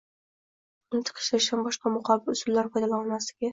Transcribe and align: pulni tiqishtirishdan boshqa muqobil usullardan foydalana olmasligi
pulni 0.87 1.05
tiqishtirishdan 1.09 1.63
boshqa 1.69 1.93
muqobil 1.99 2.35
usullardan 2.39 2.75
foydalana 2.77 3.01
olmasligi 3.05 3.47